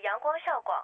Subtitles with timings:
[0.00, 0.74] 阳光校广。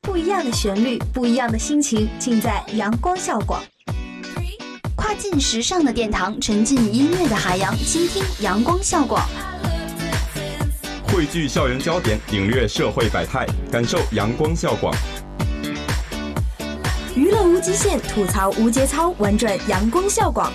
[0.00, 3.62] 不一样的旋律，不一样的心情，尽在阳光校广。
[4.96, 9.22] 跨境时尚的殿堂，沉浸音乐的海洋，倾听阳光校广。
[11.08, 14.94] 汇聚校园焦点，领略社会百态，感受阳光校广。
[17.14, 20.50] 娱乐无极限，吐槽无节操，玩转阳光校广。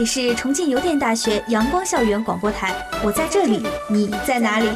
[0.00, 4.66] 里是重庆邮电大学阳光校园广播台，我在这里，你在哪里？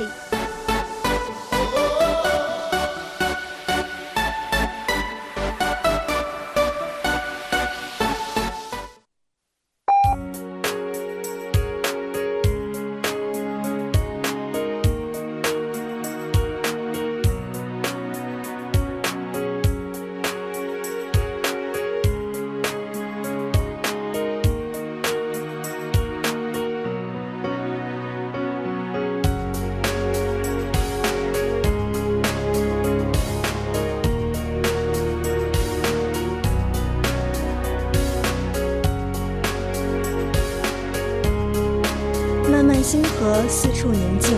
[43.35, 44.31] 河，四处宁静，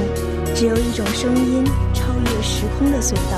[0.55, 3.36] 只有一种声音，超越时空的隧道。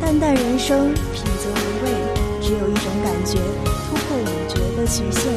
[0.00, 1.90] 淡淡人生，品则无味，
[2.42, 3.38] 只有一种感觉，
[3.88, 5.32] 突破五觉的局限。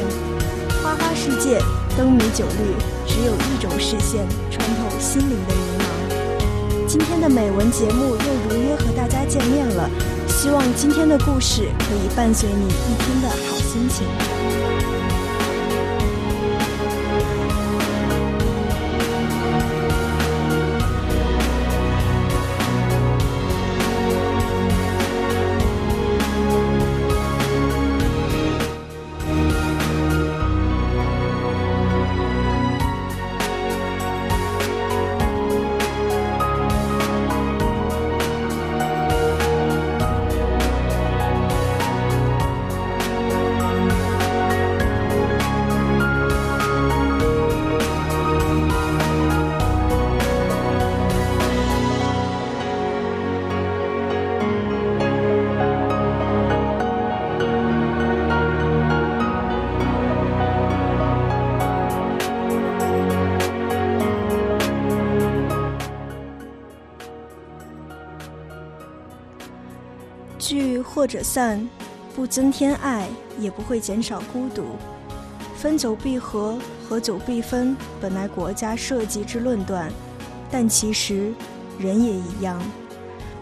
[0.82, 1.60] 花花世界，
[1.96, 2.74] 灯谜酒绿，
[3.06, 6.86] 只有一种视线，穿透心灵的迷茫。
[6.88, 9.88] 今天的美文节目又如约和大家见面了，
[10.26, 14.39] 希望今天的故事可以伴随你一天的好心情。
[71.10, 71.68] 者散，
[72.14, 74.76] 不增添爱，也不会减少孤独。
[75.56, 76.56] 分久必合，
[76.88, 79.90] 合久必分，本来国家设计之论断，
[80.52, 81.34] 但其实
[81.80, 82.62] 人也一样。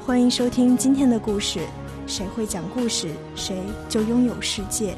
[0.07, 1.61] 欢迎收听今天的故事，
[2.07, 4.97] 谁会讲故事，谁就拥有世界。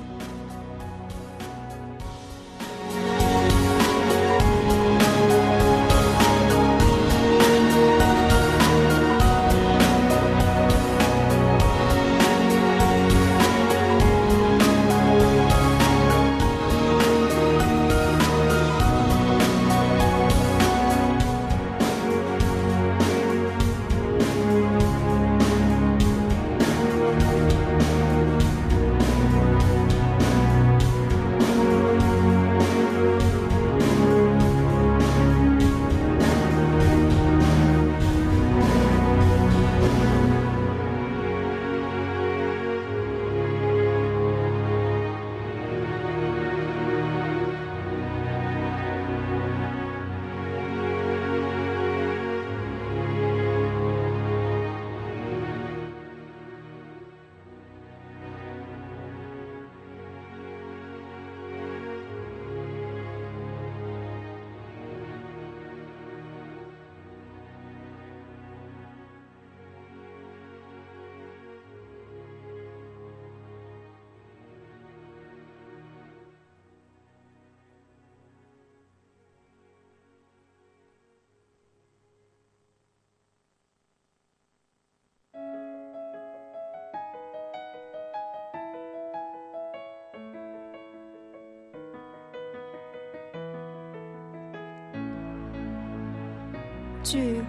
[97.03, 97.43] 据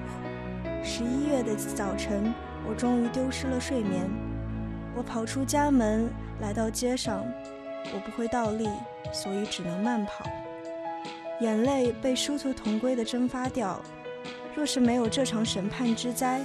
[0.82, 2.34] 十一月的早晨，
[2.68, 4.10] 我终于丢失了睡眠。
[4.96, 7.24] 我跑出家门，来到街上。
[7.94, 8.70] 我不会倒立，
[9.12, 10.26] 所以只能慢跑。
[11.42, 13.80] 眼泪被殊途同归的蒸发掉。
[14.56, 16.42] 若是没有这场审判之灾，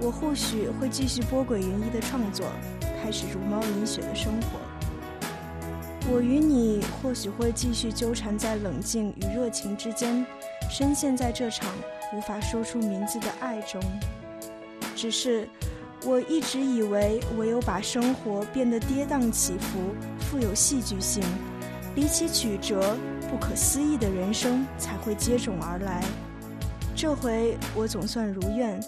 [0.00, 2.46] 我或许会继续波诡云一的创作，
[3.02, 4.58] 开始茹毛饮血的生活。
[6.10, 10.24] 我与你或许会继续纠缠在冷静与热情之间，
[10.70, 11.68] 深陷在这场
[12.14, 13.82] 无法说出名字的爱中。
[14.94, 15.48] 只是，
[16.04, 19.78] 我一直以为，唯有把生活变得跌宕起伏、
[20.20, 21.22] 富有戏剧性、
[21.96, 22.96] 离奇曲折、
[23.28, 26.02] 不可思议的人生才会接踵而来。
[26.96, 28.80] 这回我总算如愿，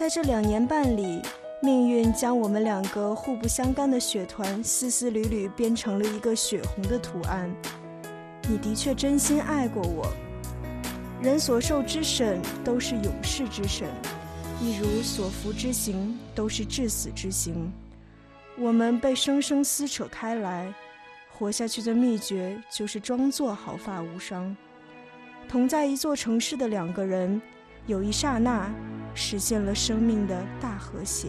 [0.00, 1.20] 在这两年半里。
[1.60, 7.54] 命运将我们两个互不相干的血团丝丝缕缕编成了一个血红的图案。
[8.48, 10.10] 你的确真心爱过我。
[11.20, 13.88] 人所受之审都是永世之审，
[14.58, 17.70] 一如所服之刑都是至死之刑。
[18.56, 20.72] 我们被生生撕扯开来，
[21.30, 24.56] 活下去的秘诀就是装作毫发无伤。
[25.46, 27.38] 同在一座城市的两个人，
[27.90, 28.70] 有一刹那。
[29.14, 31.28] 实现了生命的大和谐。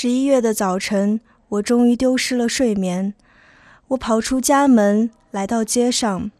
[0.00, 3.14] 十一月的早晨，我终于丢失了睡眠。
[3.88, 6.30] 我跑出家门，来到街上。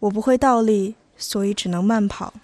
[0.00, 2.34] 我不会倒立，所以只能慢跑。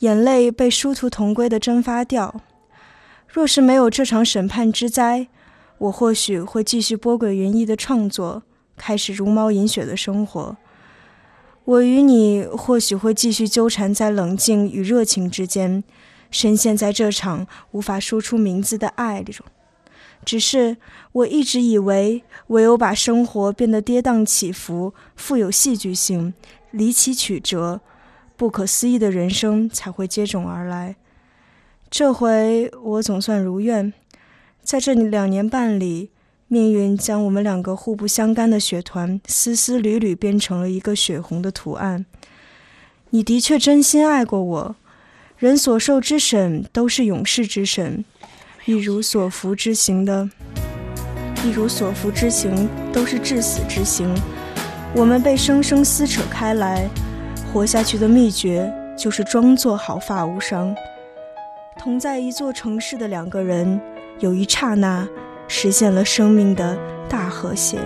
[0.00, 2.42] 眼泪被殊途同归的蒸发掉。
[3.26, 5.28] 若是没有这场审判之灾，
[5.78, 8.42] 我或许会继续波诡云翳的创作，
[8.76, 10.58] 开始茹毛饮血的生活。
[11.64, 15.82] 我与你或许会继续纠缠在冷静与热情之间。
[16.34, 19.46] 深陷在这场无法说出名字的爱里中，
[20.24, 20.76] 只是
[21.12, 26.34] 我一直以为，唯有把生活变得跌宕起伏、富有戏剧性、
[26.72, 27.80] 离奇曲折、
[28.36, 30.96] 不可思议的人生才会接踵而来。
[31.88, 33.92] 这回我总算如愿，
[34.60, 36.10] 在这两年半里，
[36.48, 42.04] 命运将我们两个互不相干的血团丝丝缕缕编成了一个血红的图案。
[43.10, 44.76] 你的确真心爱过我。
[45.44, 48.02] 人所受之审都是永世之审，
[48.64, 50.26] 一如所服之刑的，
[51.44, 54.08] 一如所服之刑都是至死之刑。
[54.96, 56.88] 我们被生生撕扯开来，
[57.52, 60.74] 活下去的秘诀就是装作毫发无伤。
[61.78, 63.78] 同在一座城市的两个人，
[64.20, 65.06] 有一刹那
[65.46, 66.74] 实现了生命的
[67.06, 67.76] 大和谐。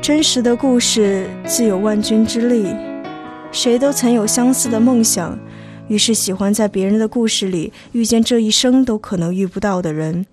[0.00, 2.74] 真实的故事自有万钧之力。
[3.52, 5.38] 谁都曾有相似的梦想，
[5.86, 10.24] 于是喜欢在别人的故事里遇见这一生都可能遇不到的人。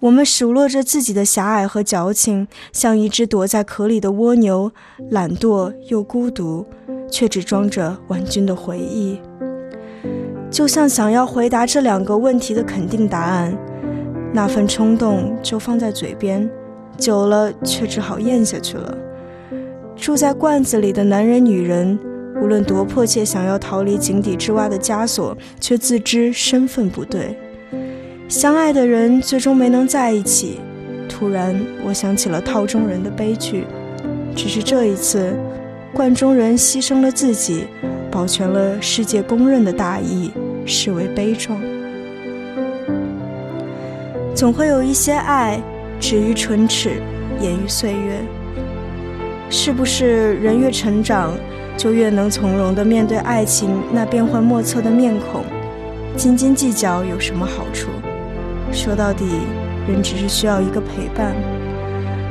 [0.00, 4.72] 我们数落着自己的狭隘和矫情，像一只躲在壳里的蜗牛，
[5.10, 6.64] 懒惰又孤独，
[7.10, 9.20] 却只装着婉君的回忆。
[10.50, 13.56] 就像想要回答这两个问题的肯定答案，
[14.32, 16.50] 那份冲动就放在嘴边，
[16.96, 18.96] 久了却只好咽下去了。
[19.94, 21.98] 住在罐子里的男人、女人。
[22.40, 27.36] 无论多迫切想要逃离井底之蛙的枷锁，却自知身份不对。
[28.28, 30.60] 相爱的人最终没能在一起。
[31.08, 33.64] 突然，我想起了套中人的悲剧。
[34.34, 35.36] 只是这一次，
[35.92, 37.66] 罐中人牺牲了自己，
[38.10, 40.30] 保全了世界公认的大义，
[40.64, 41.60] 视为悲壮。
[44.34, 45.60] 总会有一些爱，
[46.00, 47.02] 止于唇齿，
[47.40, 48.18] 掩于岁月。
[49.50, 51.34] 是不是人越成长？
[51.76, 55.44] 就越能从容地面对爱情那变幻莫测的面孔，
[56.16, 57.88] 斤斤计较有什么好处？
[58.70, 59.24] 说到底，
[59.88, 61.34] 人只是需要一个陪伴。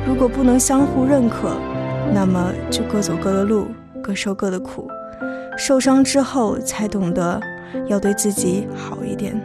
[0.06, 1.56] 如果不能相互认可，
[2.12, 3.68] 那么就各走各的路，
[4.02, 4.88] 各受各的苦。
[5.56, 7.40] 受伤之后才懂得
[7.86, 9.40] 要对自己好一点。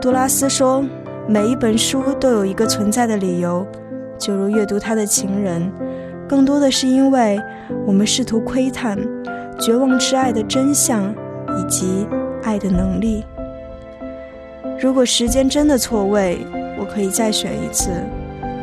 [0.00, 0.84] 杜拉斯说
[1.26, 3.66] ：“每一本书都有一个存在的理由，
[4.18, 5.70] 就如阅读他的情人。”
[6.28, 7.40] 更多的是因为
[7.86, 8.98] 我们试图窥探
[9.60, 11.14] 绝望之爱的真相，
[11.58, 12.06] 以及
[12.42, 13.24] 爱的能力。
[14.80, 16.38] 如果时间真的错位，
[16.78, 17.90] 我可以再选一次，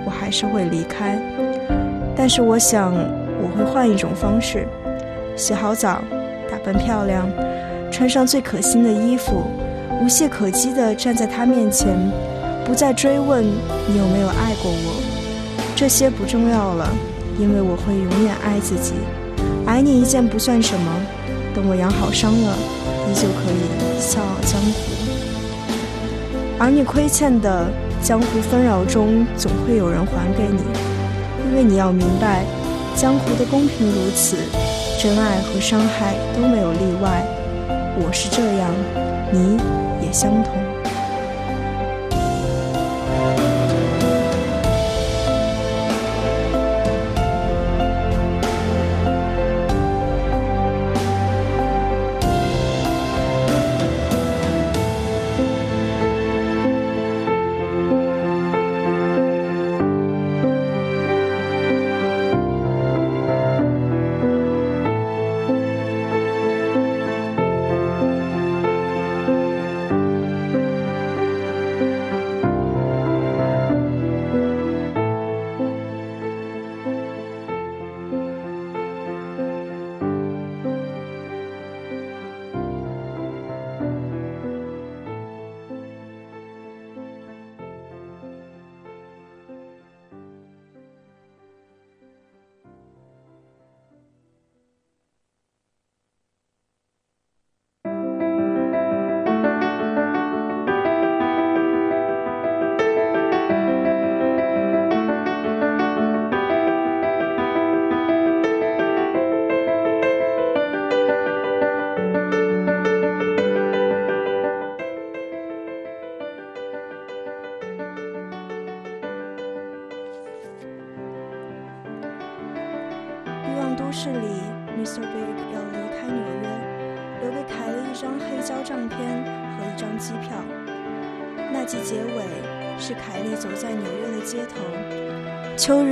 [0.05, 1.21] 我还是会离开。
[2.15, 4.67] 但是我想，我会换一种方式：
[5.35, 6.01] 洗好澡，
[6.49, 7.29] 打扮漂亮，
[7.89, 9.43] 穿上最可心的衣服，
[10.03, 11.95] 无懈可击地站在他面前，
[12.65, 15.01] 不再追问你有没有爱过我。
[15.75, 16.87] 这些不重要了，
[17.41, 18.93] 因为我会永远爱自己。
[19.65, 20.91] 挨你一件不算什么，
[21.55, 22.55] 等我养好伤了，
[23.09, 24.93] 依旧可以笑傲江湖。
[26.59, 27.65] 而你亏欠的
[28.03, 30.61] 江湖纷扰中，总会有人还给你，
[31.49, 32.45] 因为你要明白，
[32.95, 34.37] 江湖的公平如此，
[35.01, 37.25] 真爱和伤害都没有例外。
[37.97, 38.69] 我是这样，
[39.31, 39.57] 你
[40.05, 40.70] 也相同。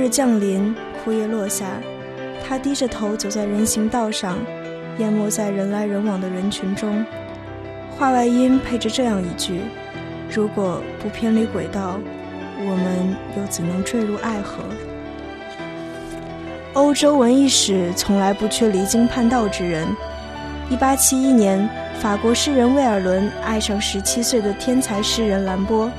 [0.00, 1.66] 日降临，枯叶落下，
[2.42, 4.38] 他低着头走在人行道上，
[4.96, 7.04] 淹没在人来人往的人群中。
[7.90, 9.60] 话外音配着这样一句
[10.34, 12.00] ：“如果不偏离轨道，
[12.60, 14.64] 我们又怎能坠入爱河？”
[16.72, 19.86] 欧洲文艺史从来不缺离经叛道之人。
[20.70, 21.68] 1871年，
[22.00, 25.90] 法国诗人威尔伦爱上17岁的天才诗人兰波。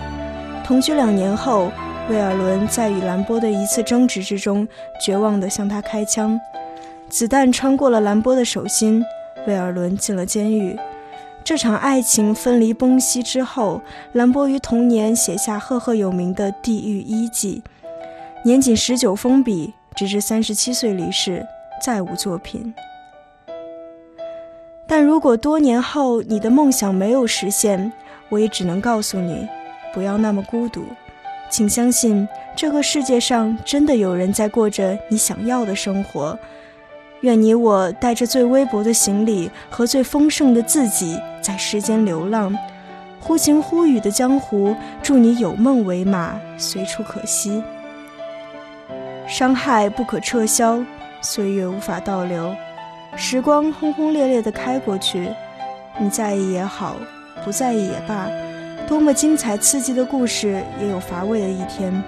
[0.66, 1.72] 同居两年后，
[2.10, 4.68] 威尔伦在与兰波的一次争执之中，
[5.06, 6.40] 绝望地向他开枪，
[7.10, 9.04] 子弹穿过了兰波的手心，
[9.48, 10.78] 威尔伦进了监狱。
[11.44, 13.82] 这场爱情分离崩析之后，
[14.14, 17.64] 兰波于同年写下赫赫有名的《地狱一记》，
[18.46, 19.74] 年仅十九封笔。
[19.94, 21.46] 直至三十七岁离世，
[21.84, 22.74] 再无作品。
[24.88, 27.92] 但如果多年后你的梦想没有实现，
[28.30, 29.46] 我也只能告诉你，
[29.94, 30.86] 不要那么孤独。
[31.52, 36.40] 请相信，这个世界上真的有人在过着你想要的生活。
[37.20, 42.58] 愿你我带着最微薄的行李和最丰盛的自己，在世间流浪，
[43.20, 44.74] 忽晴忽雨的江湖。
[45.04, 47.62] 祝你有梦为马，随处可栖。
[49.28, 50.82] 伤害不可撤销，
[51.22, 52.56] 岁月无法倒流，
[53.18, 55.28] 时光轰轰烈烈地开过去。
[56.00, 56.96] 你在意也好，
[57.44, 58.30] 不在意也罢，
[58.88, 62.04] 多么精彩刺激的故事，也有乏味的一天。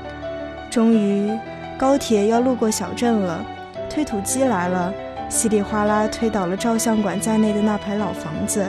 [0.70, 1.32] 终于，
[1.77, 3.46] 高铁要路过小镇了，
[3.89, 4.94] 推土机来了，
[5.30, 8.65] 稀里哗啦推倒了照相馆在内的那排老房子，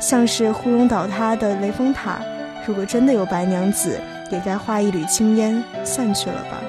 [0.00, 2.20] 像是呼隆倒塌的雷峰塔。
[2.66, 6.60] 如果真的有白娘子，也该化一缕青烟散去了吧。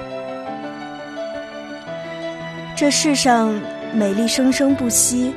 [2.76, 3.54] 这世上
[3.94, 5.34] 美丽生生不息，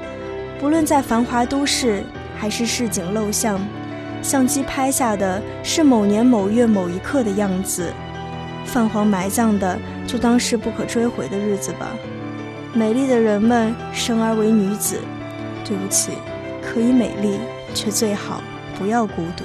[0.59, 2.03] 不论在繁华都市
[2.39, 3.61] 还是市井陋巷，
[4.27, 7.93] 相机拍下的是某年某月某一刻的样子，
[8.65, 11.91] 泛黄埋葬的就当是不可追回的日子吧。
[12.73, 14.99] 美丽的人们生而为女子，
[15.65, 16.11] 对不起，
[16.61, 17.39] 可以美丽，
[17.73, 18.43] 却最好
[18.77, 19.45] 不要孤独。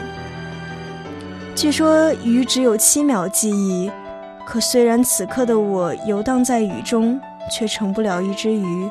[1.54, 3.92] 据说鱼只有七秒记忆，
[4.48, 7.22] 可虽然此刻的我游荡在雨中。
[7.50, 8.90] 却成不了一只鱼。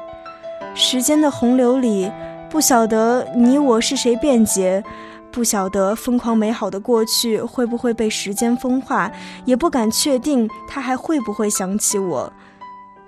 [0.75, 2.11] 时间的洪流里，
[2.51, 4.83] 不晓得你我是谁辩解，
[5.33, 9.11] 不晓得疯狂美好的过去会不会被时间风化，
[9.45, 12.33] 也不敢确定他还会不会想起我。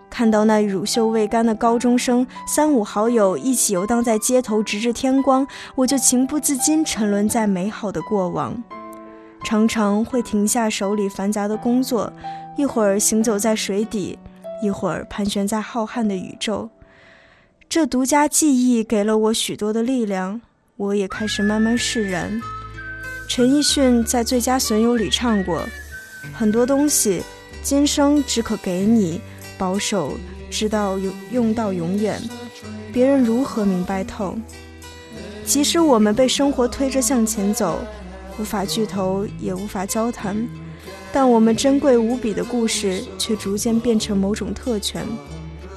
[0.08, 8.62] 看到那乳臭未干的高中生三五好友一起游荡在街头，直至天光，我就情不自禁沉沦在美好的过往。
[9.42, 12.12] 常常会停下手里繁杂的工作，
[12.56, 14.18] 一会儿行走在水底，
[14.62, 16.68] 一会儿盘旋在浩瀚的宇宙。
[17.68, 20.42] 这独家记忆给了我许多的力量，
[20.82, 22.42] 我也开始慢慢释然。
[23.28, 25.64] 陈奕迅在《最佳损友》里唱过
[26.34, 27.22] ：“很多东西，
[27.62, 29.20] 今生只可给你。”
[29.56, 30.18] 保守，
[30.50, 32.20] 直到用用到永远。
[32.92, 34.36] 别人如何明白透？
[35.44, 37.78] 即使我们被生活推着向前走，
[38.36, 40.36] 无法聚头，也无法交谈，
[41.12, 45.06] 但我们珍贵无比的故事却逐渐变成某种特权，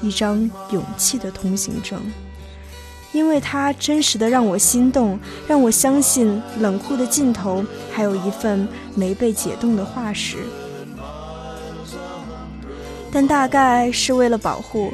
[0.01, 2.01] 一张勇气的通行证。
[3.15, 5.17] 因为它真实的让我心动，
[5.48, 10.39] 让我相信冷酷的尽头还有一份没被解冻的化石。
[13.13, 14.91] 但大概是为了保护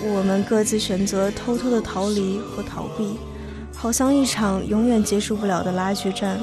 [0.00, 3.18] 我们，各自选择偷偷的逃离和逃避，
[3.74, 6.38] 好像一场永远结束不了的拉锯战。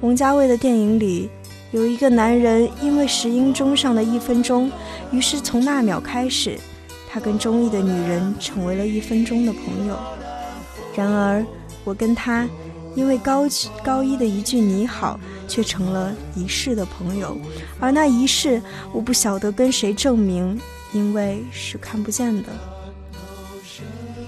[0.00, 1.30] 王家卫的电影里
[1.70, 4.72] 有一个男人，因为石英钟上的一分钟，
[5.12, 6.58] 于是从那秒开始，
[7.08, 9.96] 他跟中意的女人成为了一分钟的朋友。
[10.94, 11.44] 然而，
[11.84, 12.48] 我跟他。
[12.94, 13.44] 因为高
[13.82, 15.18] 高一的一句你好，
[15.48, 17.38] 却成了一世的朋友，
[17.80, 18.60] 而那一世，
[18.92, 20.60] 我不晓得跟谁证明，
[20.92, 22.50] 因为是看不见的。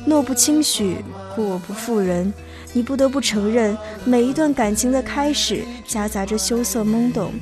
[0.07, 0.97] 诺不轻许，
[1.37, 2.33] 故我不负人。
[2.73, 7.35] 你不得不承认，每一段感情的开始夹杂着羞涩懵懂，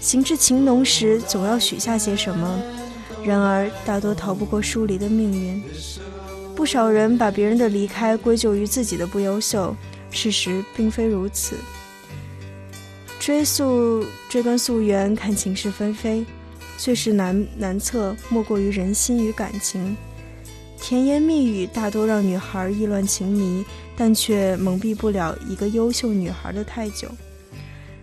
[0.00, 2.58] 行至情浓时，总要许下些什么。
[3.22, 5.62] 然而，大多逃不过疏离的命运。
[6.62, 9.74] 不少人把别人的离开归咎于自己的不优秀。
[10.12, 11.56] 事实并非如此。
[13.18, 16.24] 追溯追根溯源，看情是纷飞，
[16.78, 19.96] 最是难难测，莫过于人心与感情。
[20.80, 23.64] 甜言蜜语大多让女孩意乱情迷，
[23.96, 27.08] 但却蒙蔽不了一个优秀女孩的太久。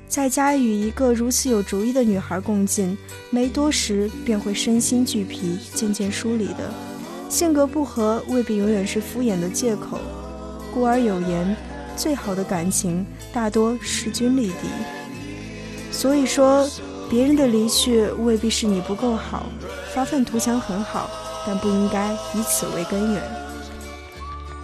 [0.09, 2.97] 在家与一个如此有主意的女孩共进，
[3.29, 6.88] 没多时便会身心俱疲，渐渐疏离的。
[7.29, 9.99] 性格不合未必永远是敷衍的借口。
[10.73, 11.55] 故而有言。
[11.95, 14.69] 最好的感情大多势均力敌，
[15.91, 16.65] 所以说
[17.09, 19.47] 别人的离去未必是你不够好，
[19.93, 21.09] 发愤图强很好，
[21.45, 23.21] 但不应该以此为根源。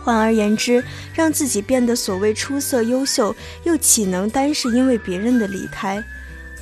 [0.02, 0.82] 换而言之，
[1.14, 6.02] 让自己变得所谓出色优秀，又岂能单是因为别人的离开？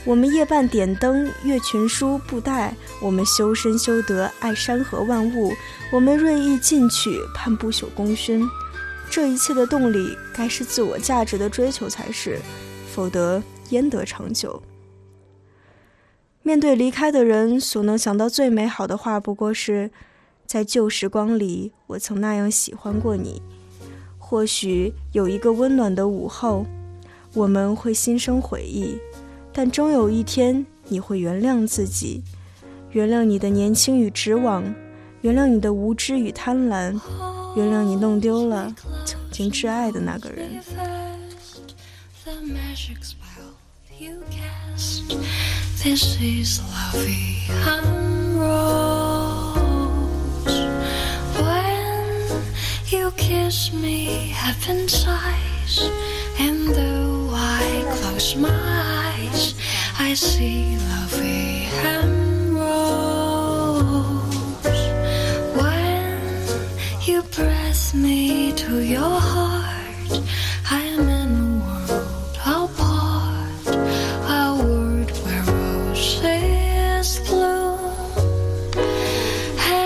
[0.05, 5.53] 我们夜半点灯，阅群书，布袋；我们修身修德，爱山河万物；
[5.93, 8.45] 我们锐意进取，盼不朽功勋。
[9.09, 12.37] 这一切的动力该是自我价值的追求才是，
[12.93, 14.61] 否则焉得长久？
[16.41, 19.89] 面对离开的人，所能想到最美好的话，不过是
[20.45, 23.41] 在旧时光里，我曾那样喜欢过你。
[24.17, 26.65] 或许有一个温暖的午后，
[27.33, 28.97] 我们会心生悔意，
[29.53, 32.23] 但终有一天，你会原谅自己，
[32.91, 34.63] 原谅你的年轻与执妄，
[35.21, 36.99] 原谅你的无知与贪婪。
[37.55, 38.73] 原谅你弄丢了
[39.05, 40.59] 曾经挚爱的那个人。
[45.83, 49.59] This is lovey and rose.
[51.37, 52.41] When
[52.89, 55.91] you kiss me, heaven sighs,
[56.39, 59.53] and though I close my eyes,
[59.99, 63.62] I see lovey and roses.
[65.60, 66.21] When
[67.08, 70.12] you press me to your heart.
[70.71, 73.67] I am in a world apart,
[74.41, 77.79] a world where roses bloom.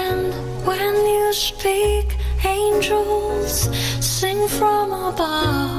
[0.01, 0.31] And
[0.67, 2.07] when you speak,
[2.45, 3.53] angels
[3.99, 5.76] sing from above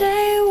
[0.00, 0.49] say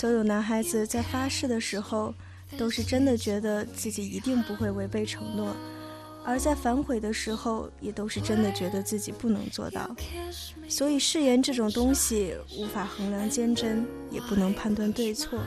[0.00, 2.14] 所有男孩子在发誓的时候，
[2.56, 5.54] 都是真的觉得自己一定不会违背承诺；
[6.24, 9.94] 而在反悔的时候，也都是真的觉得自己不能做到。
[10.66, 15.38] 所以誓言这种东西，无法衡量坚贞，也不能判断对错。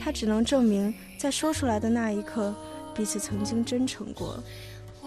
[0.00, 2.54] 它只能证明，在说出来的那一刻，
[2.94, 4.42] 彼此曾经真诚过。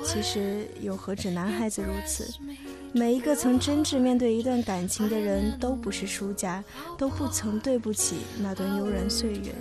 [0.04, 2.34] 其实又何止男孩子如此？
[2.94, 6.64] 每一个曾真挚面对一段感情的人，都不是输家，
[6.98, 9.54] 都不曾对不起那段悠然岁月。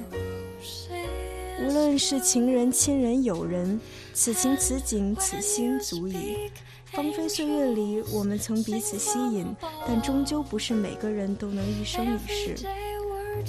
[1.62, 3.80] 无论是情人、亲人、友人，
[4.12, 6.50] 此情此景此心足矣。
[6.92, 9.46] 芳菲岁月里，我们曾彼此吸引，
[9.86, 12.54] 但终究不是每个人都能一生一世。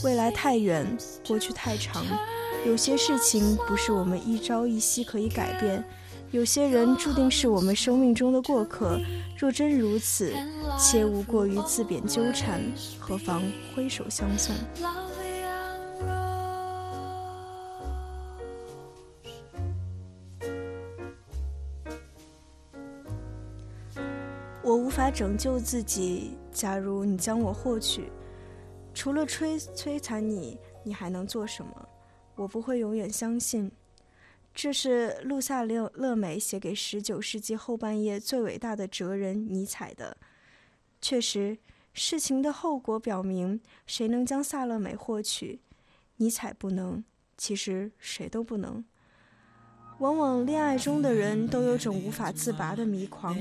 [0.04, 0.86] 未来太远，
[1.28, 2.04] 过去太长，
[2.66, 5.84] 有些事情不是我们一朝一夕可以改变。
[6.32, 9.00] 有些人注定是我们生命中的过客，
[9.40, 10.34] 若真如此，
[10.78, 12.62] 切勿过于自贬纠缠，
[13.00, 13.42] 何妨
[13.74, 14.54] 挥手相送？
[24.62, 28.12] 我无法拯救自己，假如你将我获取，
[28.94, 31.72] 除了摧摧残你，你还能做什么？
[32.36, 33.72] 我不会永远相信。
[34.60, 40.18] 这是路萨勒勒美写给十九世纪后半叶最伟大的哲人尼采的。
[41.00, 41.60] 确实，
[41.94, 45.60] 事情的后果表明，谁能将萨勒美获取，
[46.16, 47.04] 尼采不能。
[47.38, 48.84] 其实谁都不能。
[50.00, 53.38] 往往恋爱中的人都有种无法自拔的迷狂。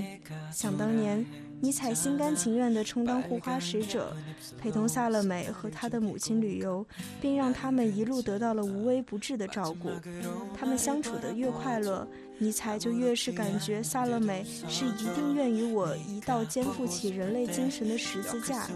[0.53, 1.25] 想当年。
[1.61, 4.15] 尼采心甘情愿地充当护花使者，
[4.61, 6.87] 陪同萨勒美和她的母亲旅游，
[7.21, 9.91] 并让他们一路得到了无微不至的照顾。
[10.55, 12.07] 他们相处得越快乐，
[12.39, 18.69] 尼采就越是感觉萨勒美是一定愿与我一道肩负起人类精神的十字架。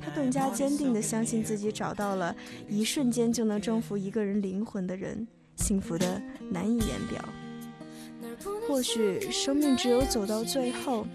[0.00, 2.34] 他更加坚定地相信自己找到了
[2.68, 7.22] 一瞬间就能征服一个人灵魂的人，幸福的难以言表。
[8.68, 11.06] 或许生命只有走到最后。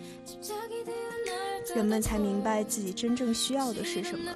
[1.76, 4.32] 人们才明白自己真正需要的是什么。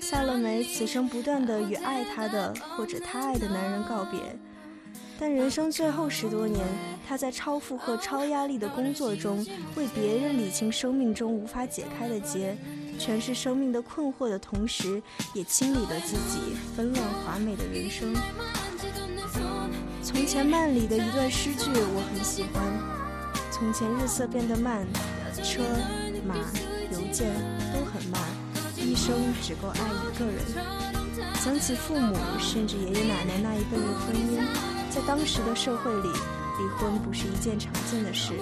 [0.00, 4.20] 萨勒梅此生不断地与爱她的或者她爱的男人告别，
[5.20, 6.64] 但人生最后十多年，
[7.06, 12.56] 她在超负荷、超压力的工作中，为别人理清生命中无法解开的结，
[12.98, 15.00] 诠释生命的困惑的同时，
[15.34, 18.12] 也清理了自己纷乱华美的人生。
[20.08, 22.64] 从前慢里的一段诗句我很喜欢：
[23.50, 24.86] 从前日色变得慢，
[25.44, 25.60] 车。
[26.26, 26.34] 马
[26.90, 27.28] 邮件
[27.74, 28.18] 都很慢，
[28.74, 30.42] 一生只够爱一个人。
[31.34, 34.40] 想起父母甚至爷爷奶奶那一辈的婚姻，
[34.90, 38.32] 在当时的社会里，离婚不是一件常见的事。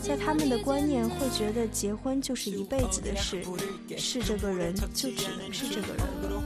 [0.00, 3.44] 在他们的观念，会觉得结婚就是一辈子的事，
[3.98, 6.42] 是这个人就只能是这个人了。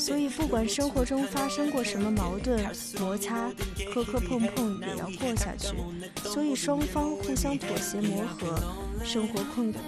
[0.00, 2.58] 所以，不管生活中发生过什么矛盾、
[2.98, 3.50] 摩擦、
[3.92, 5.76] 磕磕碰碰，也要过下去。
[6.24, 8.58] 所以，双方互相妥协磨合。
[9.02, 9.78] 生活困苦，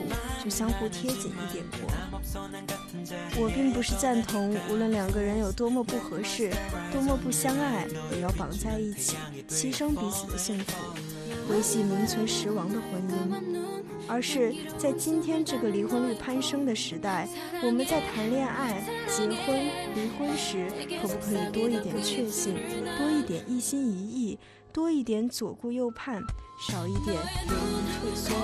[0.42, 1.90] 就相互贴紧一点过。
[3.36, 6.50] 我并不是赞同，无论两个人有多么不合适，
[6.90, 9.16] 多么不相爱，也要绑在一起，
[9.48, 10.72] 牺牲彼此的幸福，
[11.48, 13.62] 维系名存实亡的婚姻。
[14.08, 17.28] 而是在今天这个离婚率攀升的时代，
[17.62, 22.56] 我们在谈恋爱、结婚、离婚时，可不可以多一点确信，
[22.98, 24.38] 多一点一心一意，
[24.72, 26.20] 多一点左顾右盼，
[26.68, 27.16] 少一点
[27.48, 28.34] 犹豫退缩？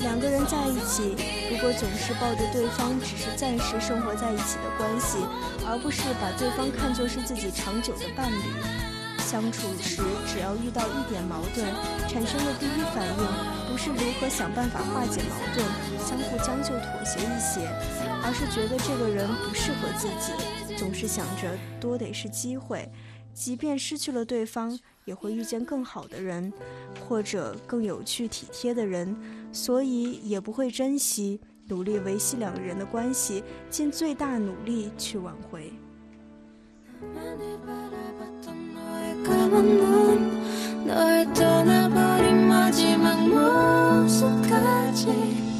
[0.00, 1.16] 两个人在一起，
[1.50, 5.16] 如果总是抱着对方只是暂时生活在一起的关系，
[5.66, 8.36] 而不是把对方看作是自己长久的伴侣，
[9.32, 11.64] 相处时只要遇到一点矛盾，
[12.06, 15.64] 产生的第一反应不是如何想办法化解矛盾，
[16.06, 17.66] 相互将就妥协一些，
[18.22, 22.86] 而是觉得这个人不适合自己，总是想着多得是机会，
[23.32, 24.78] 即便失去了对方。
[25.04, 26.52] 也会遇见更好的人，
[27.08, 29.16] 或者更有趣体贴的人，
[29.50, 35.72] 所以也不会珍惜，努力维系两个人的关系，尽最大努力去挽回。
[39.22, 43.16] 새까만 눈 너의 떠나버린 마지막
[44.02, 45.51] 모습까지.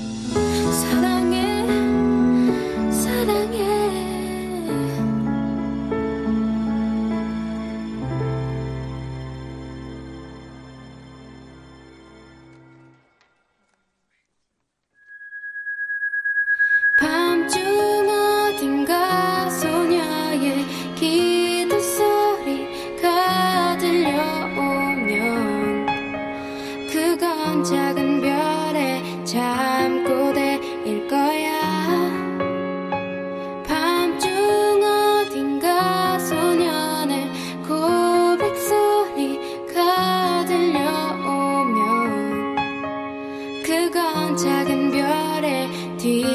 [46.02, 46.31] ti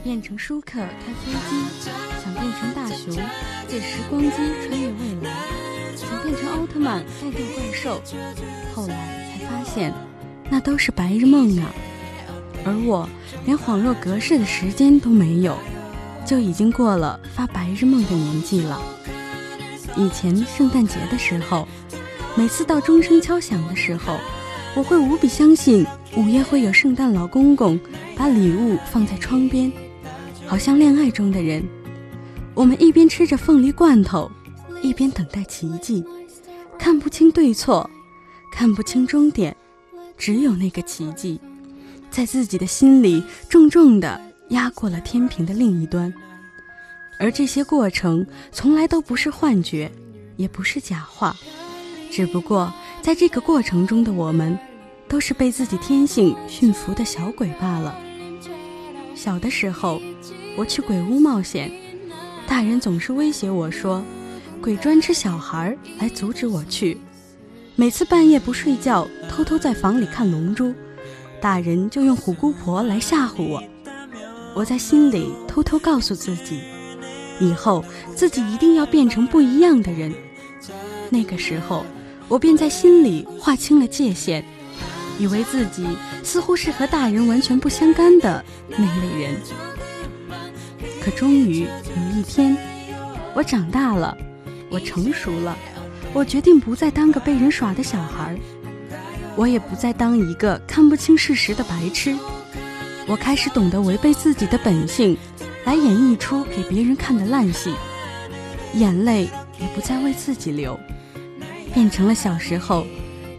[0.00, 1.64] 变成舒克开飞机，
[2.24, 3.14] 想变成大雄
[3.68, 4.30] 借时光机
[4.66, 5.30] 穿越未来，
[5.94, 8.02] 想变成奥特曼干掉怪兽。
[8.74, 8.94] 后来
[9.38, 9.92] 才发现，
[10.48, 11.72] 那都是白日梦啊！
[12.64, 13.08] 而我
[13.44, 15.56] 连恍若隔世的时间都没有，
[16.26, 18.80] 就已经过了发白日梦的年纪了。
[19.96, 21.66] 以前圣诞节的时候，
[22.36, 24.18] 每次到钟声敲响的时候，
[24.74, 25.86] 我会无比相信
[26.16, 27.78] 午夜会有圣诞老公公
[28.16, 29.72] 把礼物放在窗边，
[30.50, 31.64] 好像恋爱中的人。
[32.54, 34.28] 我们一边吃着凤梨罐头，
[34.82, 36.04] 一边等待奇迹，
[36.76, 37.88] 看不清对错，
[38.52, 39.56] 看不清终点，
[40.18, 41.40] 只有那个奇迹，
[42.10, 46.12] 在自己的心里重重地压过了天平的另一端。
[47.20, 49.88] 而这些过程从来都不是幻觉，
[50.36, 51.36] 也不是假话，
[52.10, 54.58] 只不过在这个过程中的我们，
[55.06, 57.96] 都是被自己天性驯服的小鬼罢了。
[59.14, 60.00] 小的时候，
[60.56, 61.70] 我去鬼屋冒险，
[62.46, 64.02] 大人总是威胁我说，
[64.60, 66.98] 鬼专吃小孩来阻止我去。
[67.76, 70.74] 每次半夜不睡觉，偷偷在房里看龙珠，
[71.40, 73.62] 大人就用虎姑婆来吓唬我。
[74.54, 76.60] 我在心里偷偷告诉自己，
[77.40, 77.84] 以后
[78.14, 80.12] 自己一定要变成不一样的人。
[81.08, 81.86] 那个时候，
[82.28, 84.44] 我便在心里划清了界限，
[85.18, 85.86] 以为自己
[86.22, 89.36] 似乎是和大人完全不相干的那类人。
[91.00, 92.56] 可终于有一天，
[93.34, 94.16] 我长大了，
[94.68, 95.56] 我成熟了，
[96.12, 98.38] 我决定不再当个被人耍的小孩，
[99.34, 102.16] 我也不再当一个看不清事实的白痴。
[103.06, 105.16] 我开始懂得违背自己的本性，
[105.64, 107.74] 来演绎出给别人看的烂戏，
[108.74, 110.78] 眼泪也不再为自己流，
[111.72, 112.86] 变成了小时候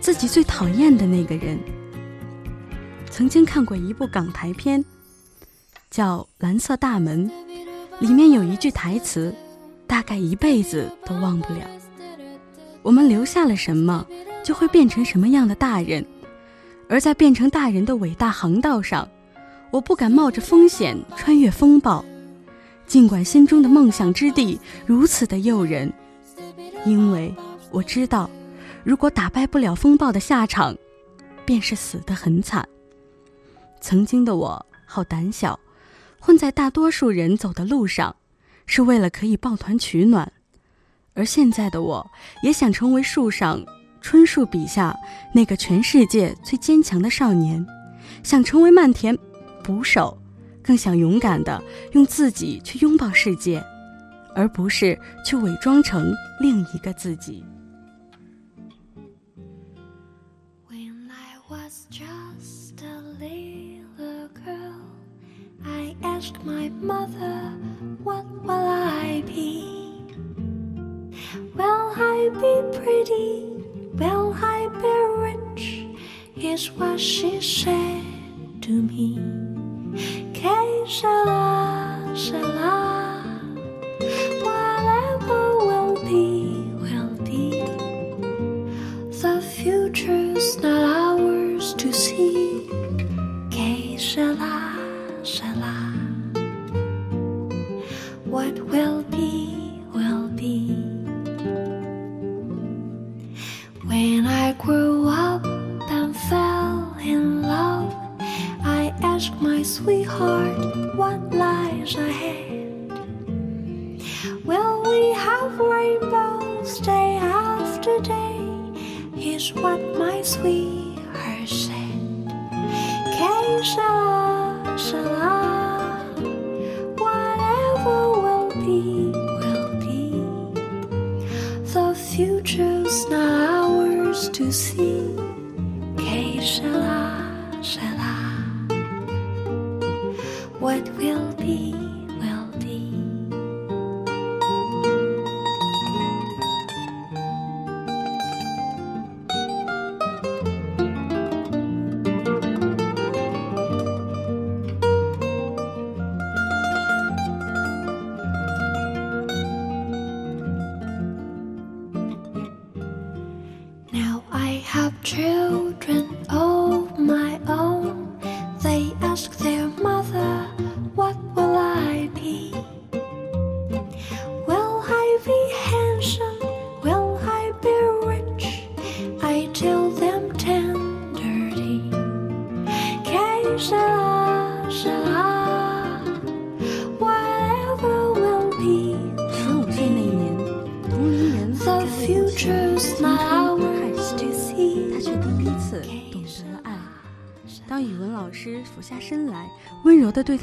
[0.01, 1.59] 自己最讨厌的那个人。
[3.09, 4.83] 曾经看过一部港台片，
[5.89, 7.29] 叫《蓝色大门》，
[8.01, 9.31] 里面有一句台词，
[9.85, 11.61] 大概一辈子都忘不了。
[12.81, 14.03] 我们留下了什么，
[14.43, 16.03] 就会变成什么样的大人，
[16.89, 19.07] 而在变成大人的伟大航道上。
[19.69, 22.03] 我不敢冒着风险穿越风暴，
[22.87, 25.93] 尽管心中的梦想之地如此的诱人，
[26.83, 27.31] 因为
[27.69, 28.27] 我知道，
[28.83, 30.75] 如果打败不了风暴的下场，
[31.45, 32.67] 便是死得很惨。
[33.79, 35.57] 曾经的我好胆小，
[36.21, 38.15] 混在大多数人走的路上，
[38.67, 40.23] 是为了可以抱团取暖；
[41.15, 42.11] 而现在的我，
[42.43, 43.59] 也想成为树上
[44.01, 44.95] 春树笔下
[45.33, 47.65] 那个全世界最坚强的少年，
[48.21, 49.17] 想成为漫田。
[49.63, 50.15] 捕手，
[50.63, 51.61] 更想勇敢的
[51.93, 53.63] 用自己去拥抱世界，
[54.35, 57.43] 而不是去伪装成另一个自己。
[66.03, 67.39] Asked my mother,
[68.03, 70.05] What will I be?
[71.55, 73.45] Will I be pretty?
[73.93, 75.87] Will I be rich?
[76.35, 78.03] Is what she said
[78.61, 79.19] to me.
[80.33, 82.90] Que sera, sera.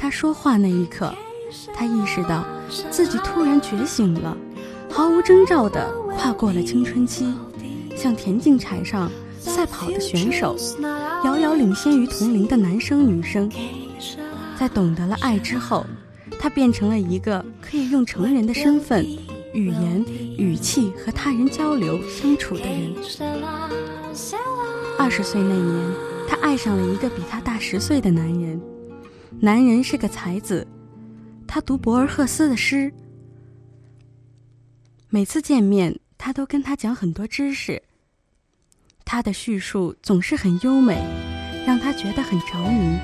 [0.09, 1.13] 说话那一刻，
[1.73, 2.43] 他意识到
[2.89, 4.35] 自己突然觉醒了，
[4.89, 7.33] 毫无征兆地跨过了青春期，
[7.95, 10.55] 像田径场上赛跑的选手，
[11.23, 13.49] 遥遥领先于同龄的男生女生。
[14.57, 15.85] 在懂得了爱之后，
[16.39, 19.05] 他变成了一个可以用成人的身份、
[19.53, 20.05] 语言、
[20.37, 22.93] 语气和他人交流相处的人。
[24.97, 25.93] 二十岁那年，
[26.27, 28.61] 他爱上了一个比他大十岁的男人，
[29.37, 30.65] 男人是个才子，
[31.47, 32.91] 他读博尔赫斯的诗。
[35.09, 37.81] 每次见面，他都跟他讲很多知识。
[39.05, 40.97] 他的叙述总是很优美，
[41.65, 42.97] 让他觉得很着迷。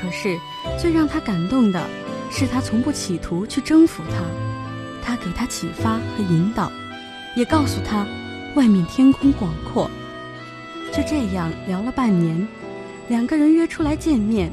[0.00, 0.38] 可是，
[0.80, 1.84] 最让他感动的
[2.30, 4.24] 是，他从不企图去征服他，
[5.02, 6.70] 他给他启发和引导，
[7.36, 8.06] 也告诉他，
[8.54, 9.90] 外面天空广阔。
[10.92, 12.46] 就这样聊了半年，
[13.08, 14.50] 两个人约出来见面。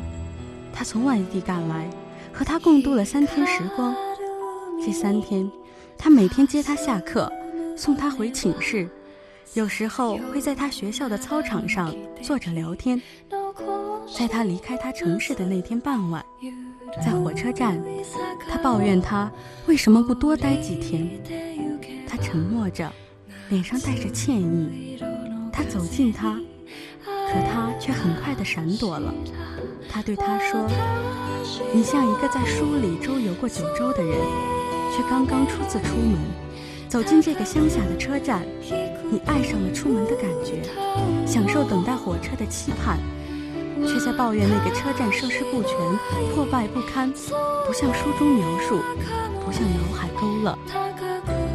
[0.75, 1.89] 他从外地赶来，
[2.33, 3.95] 和他共度了三天时光。
[4.85, 5.49] 这三天，
[5.97, 7.31] 他每天接他下课，
[7.77, 8.89] 送他回寝室，
[9.53, 13.01] 有时候会在他学校的操场上坐着聊天。
[14.15, 16.23] 在他离开他城市的那天傍晚，
[17.03, 17.81] 在火车站，
[18.49, 19.31] 他抱怨他
[19.67, 21.09] 为什么不多待几天。
[22.05, 22.91] 他沉默着，
[23.49, 24.99] 脸上带着歉意。
[25.51, 26.37] 他走近他，
[27.05, 29.13] 可他却很快地闪躲了。
[29.89, 30.67] 他对他说
[31.71, 34.17] ：“你像一个在书里周游过九州的人，
[34.91, 36.17] 却刚刚初次出门，
[36.89, 38.41] 走进这个乡下的车站，
[39.09, 40.63] 你爱上了出门的感觉，
[41.25, 42.99] 享受等待火车的期盼，
[43.87, 45.71] 却在抱怨那个车站设施不全、
[46.33, 48.79] 破败不堪，不像书中描述，
[49.45, 50.57] 不像脑海勾勒。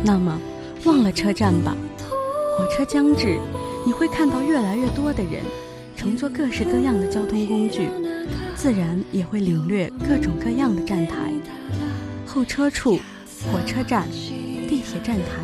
[0.02, 0.40] 那么，
[0.84, 1.76] 忘了车站吧。
[2.56, 3.38] 火车将至。”
[3.84, 5.42] 你会看到越来越多的人
[5.96, 7.88] 乘坐各式各样的交通工具，
[8.54, 11.32] 自然也会领略各种各样的站台。
[12.26, 12.98] 候车处、
[13.50, 14.06] 火车站、
[14.68, 15.42] 地铁站台，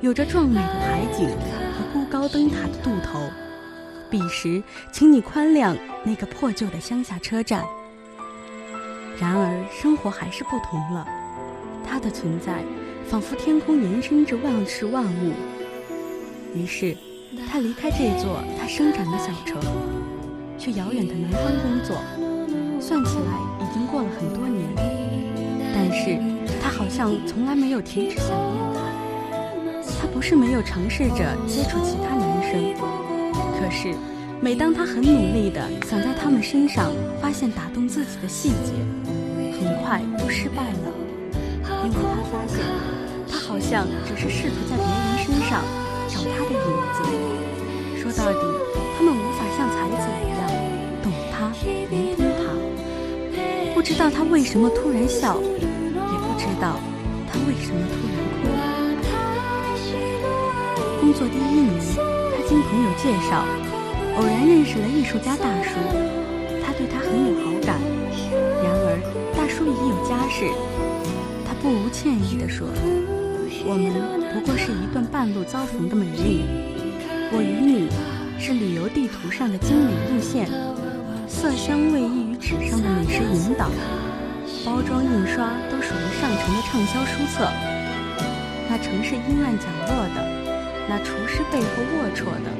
[0.00, 3.20] 有着壮美的海景和孤高灯塔的渡头。
[4.10, 7.64] 彼时，请你宽谅那个破旧的乡下车站。
[9.18, 11.06] 然而，生活还是不同了，
[11.86, 12.62] 它的存在
[13.06, 15.32] 仿佛天空延伸着万事万物。
[16.54, 16.96] 于是。
[17.50, 19.60] 他离开这座他生长的小城，
[20.58, 21.96] 去遥远的南方工作。
[22.80, 24.66] 算起来已经过了很多年，
[25.72, 26.18] 但是
[26.60, 28.80] 他好像从来没有停止想念他。
[30.00, 32.74] 他不是没有尝试着接触其他男生，
[33.56, 33.94] 可是
[34.40, 36.90] 每当他很努力地想在他们身上
[37.20, 38.72] 发现打动自己的细节，
[39.60, 40.92] 很快都失败了，
[41.84, 42.58] 因为他发现
[43.30, 45.62] 他好像只是试图在别人身上。
[46.12, 46.60] 找他的影
[46.92, 47.00] 子。
[47.96, 48.38] 说到底，
[48.98, 50.40] 他们无法像才子一样
[51.02, 51.48] 懂他、
[51.88, 52.52] 聆听他，
[53.74, 56.76] 不知道他为什么突然笑，也不知道
[57.26, 58.44] 他为什么突然哭。
[61.00, 63.46] 工作第一年，他经朋友介绍，
[64.18, 65.70] 偶然认识了艺术家大叔，
[66.62, 67.80] 他对他很有好感。
[68.62, 69.00] 然而，
[69.34, 70.52] 大叔已有家室，
[71.46, 72.68] 他不无歉意地说。
[73.64, 73.94] 我们
[74.34, 76.42] 不过是一段半路遭逢的美丽。
[77.30, 77.88] 我与你
[78.38, 80.50] 是旅游地图上的经理路线，
[81.28, 83.70] 色香味溢于纸上的美食引导，
[84.66, 87.46] 包装印刷都属于上乘的畅销书册。
[88.68, 90.18] 那城市阴暗角落的，
[90.88, 92.50] 那厨师背后龌龊的，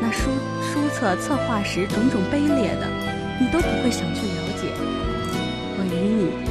[0.00, 0.30] 那书
[0.64, 2.88] 书册策划时种种卑劣的，
[3.38, 4.72] 你都不会想去了解。
[5.76, 6.47] 我与你。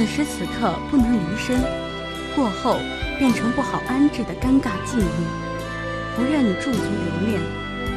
[0.00, 1.60] 此时此刻不能离身，
[2.34, 2.78] 过后
[3.18, 6.16] 变成不好安置的尴尬记忆。
[6.16, 7.38] 不愿你驻足留恋，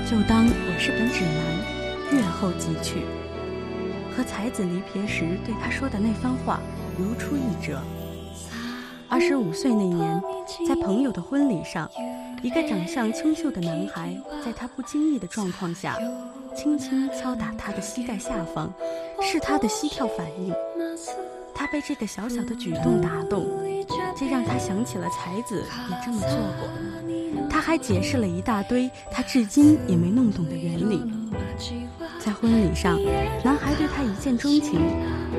[0.05, 3.05] 就当我是本指南，阅后即去。
[4.13, 6.59] 和才子离别时对他说的那番话，
[6.97, 7.81] 如出一辙。
[9.07, 10.21] 二十五岁那年，
[10.67, 11.89] 在朋友的婚礼上，
[12.41, 15.97] 一个长相清秀的男孩，在他不经意的状况下，
[16.53, 18.69] 轻轻敲打他的膝盖下方，
[19.21, 20.53] 是他的膝跳反应。
[21.55, 23.45] 他被这个小小的举动打动，
[24.17, 26.67] 这让他想起了才子也这么做过。
[27.49, 31.01] 他还解释了一大堆他至今也没弄懂的原理。
[32.19, 32.99] 在婚礼上，
[33.43, 34.79] 男孩对她一见钟情，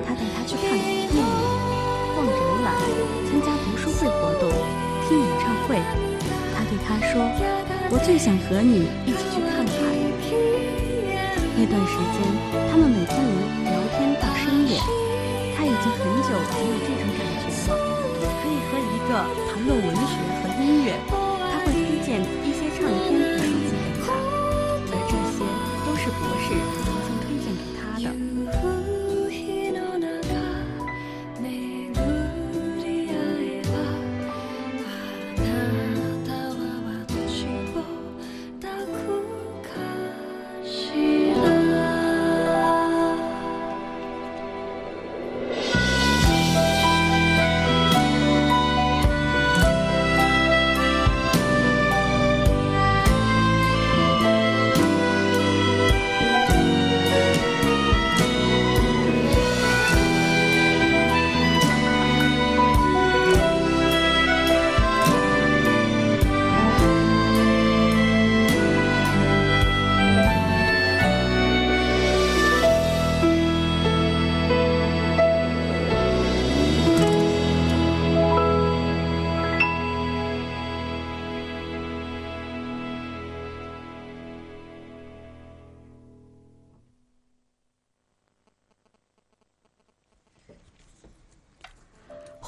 [0.07, 1.09] 他带她去看电影、
[2.15, 2.75] 逛展览、
[3.31, 4.51] 参加读书会活动、
[5.09, 5.81] 听演唱会。
[6.55, 7.25] 他对他说
[7.91, 9.75] ：“我最想和你一起去看海。”
[11.57, 12.21] 那段时间，
[12.71, 13.17] 他们每天
[13.65, 14.79] 聊天到深夜。
[15.85, 17.77] 经很久没有这种感觉了，
[18.41, 19.11] 可以和一个
[19.53, 21.13] 谈论文学和音乐，他
[21.61, 22.09] 会推荐
[22.43, 23.34] 一些唱片。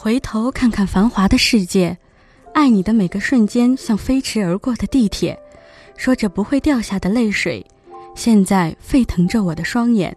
[0.06, 1.98] 回头看看繁华的世界，
[2.54, 5.36] 爱你的每个瞬间像飞驰而过的地铁，
[5.96, 7.66] 说着不会掉下的泪水，
[8.14, 10.16] 现在沸腾着我的双眼。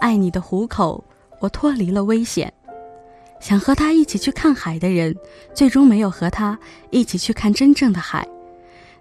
[0.00, 1.04] 爱你的虎口，
[1.40, 2.50] 我脱离了危险。
[3.38, 5.14] 想和他一起去看海的人，
[5.52, 6.58] 最终没有和他
[6.88, 8.26] 一起去看真正的海。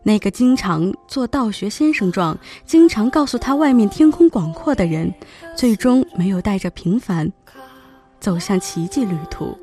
[0.04, 5.10] 那个经常做道学先生状，经常告诉他外面天空广阔的人，
[5.56, 7.32] 最终没有带着平凡，
[8.20, 9.58] 走向奇迹旅途。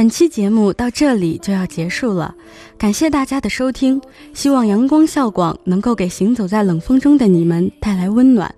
[0.00, 2.34] 本期节目到这里就要结束了，
[2.78, 4.00] 感谢大家的收听。
[4.32, 8.54] 希望阳光校广能够给行走在冷风中的你们带来温暖。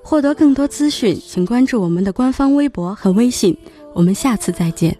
[0.00, 3.54] 获得更多资讯，请关注我们的官方微博和微信。
[3.92, 4.96] 我们下次再见。